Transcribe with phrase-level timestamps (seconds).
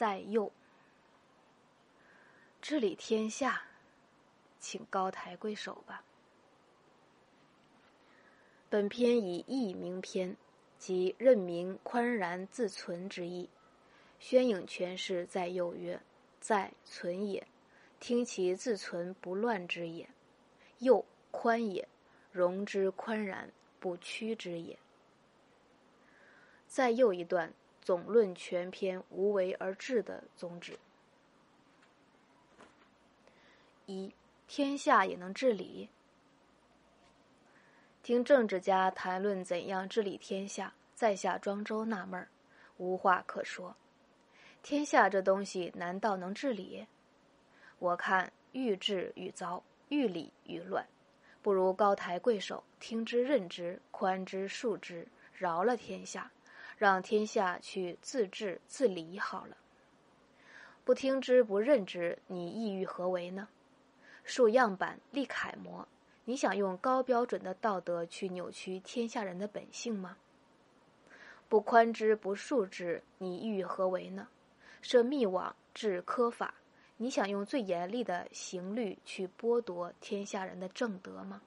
[0.00, 0.50] 在右，
[2.62, 3.64] 治理天下，
[4.58, 6.02] 请高抬贵手吧。
[8.70, 10.38] 本篇以义名篇，
[10.78, 13.50] 即任民宽然自存之意。
[14.18, 16.00] 宣颖诠释在右曰
[16.40, 17.46] ：“在存也，
[17.98, 20.06] 听其自存不乱之也；
[20.78, 21.86] 右宽也，
[22.32, 24.78] 容之宽然不屈之也。”
[26.66, 27.52] 在右一段
[27.82, 30.78] 总论全篇无为而治的宗旨。
[33.86, 34.14] 一，
[34.46, 35.88] 天下也能治理。
[38.02, 42.28] 听政治家谈论怎样治理天下，在下庄周纳闷儿，
[42.78, 43.76] 无话可说。
[44.62, 46.86] 天下这东西难道能治理？
[47.78, 50.86] 我看欲治愈糟，欲理愈乱，
[51.42, 56.30] 不如高抬贵手，听之任之，宽之恕之，饶了天下，
[56.80, 59.54] 让天下去自治自理好了。
[60.82, 63.48] 不听之不任之，你意欲何为呢？
[64.24, 65.86] 树样板立楷模，
[66.24, 70.16] 你想用高标准的道德去扭曲天下人的本性吗？
[71.50, 74.26] 不宽之不恕之，你意欲何为呢？
[74.80, 76.54] 设密网治苛法，
[76.96, 81.42] 你想用最严厉的刑律去剥夺天下人的正德吗？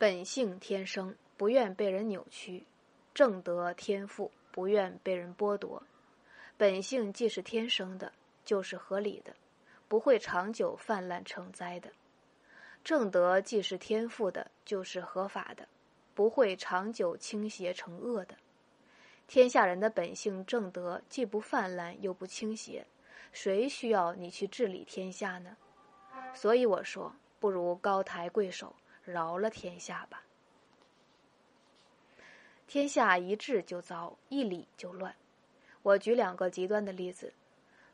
[0.00, 2.64] 本性天生，不愿被人扭曲；
[3.12, 5.82] 正德天赋，不愿被人剥夺。
[6.56, 8.10] 本性既是天生的，
[8.42, 9.36] 就是合理的，
[9.88, 11.90] 不会长久泛滥成灾的；
[12.82, 15.68] 正德既是天赋的，就是合法的，
[16.14, 18.34] 不会长久倾斜成恶的。
[19.28, 22.86] 天下人的本性正德既不泛滥又不倾斜，
[23.32, 25.54] 谁需要你去治理天下呢？
[26.32, 28.74] 所以我说，不如高抬贵手，
[29.10, 30.22] 饶了天下吧。
[32.66, 35.14] 天下一治就糟，一理就乱。
[35.82, 37.32] 我举两个极端的例子：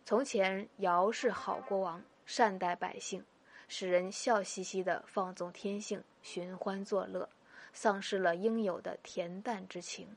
[0.04, 3.24] 从前尧是好国王，善待百姓，
[3.68, 7.28] 使人笑嘻嘻的放纵天性，寻欢作乐，
[7.72, 10.16] 丧失了应有的恬淡之情。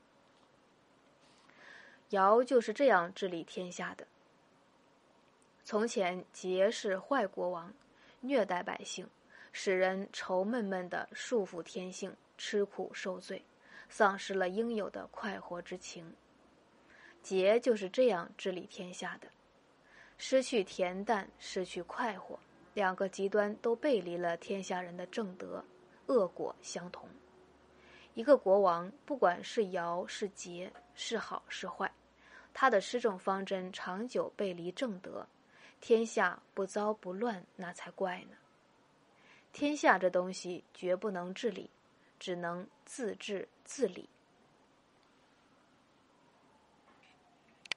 [2.10, 4.06] 尧就是这样治理天下的。
[5.64, 7.72] 从前桀是坏国王，
[8.20, 9.08] 虐待百姓，
[9.52, 13.44] 使人愁闷闷的束缚天性，吃苦受罪，
[13.88, 16.14] 丧失了应有的快活之情。
[17.22, 19.28] 桀就是这样治理天下的，
[20.16, 22.38] 失去恬淡，失去快活，
[22.74, 25.64] 两个极端都背离了天下人的正德，
[26.06, 27.08] 恶果相同。
[28.14, 31.90] 一个国王，不管是尧是桀，是好是坏。
[32.52, 35.26] 他的施政方针长久背离正德，
[35.80, 38.36] 天下不糟不乱，那才怪呢。
[39.52, 41.70] 天下这东西绝不能治理，
[42.18, 44.08] 只能自治自理。